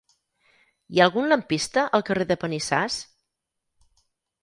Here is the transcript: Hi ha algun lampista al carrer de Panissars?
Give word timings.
Hi 0.95 1.01
ha 1.01 1.09
algun 1.09 1.29
lampista 1.33 1.85
al 1.99 2.07
carrer 2.09 2.29
de 2.35 2.41
Panissars? 2.47 2.99